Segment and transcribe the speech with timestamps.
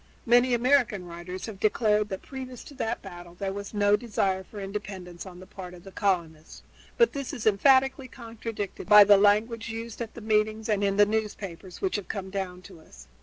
[0.25, 4.59] Many American writers have declared that previous to that battle there was no desire for
[4.59, 6.63] independence on the part of the colonists,
[6.97, 11.05] but this is emphatically contradicted by the language used at the meetings and in the
[11.05, 13.05] newspapers which have come down to us.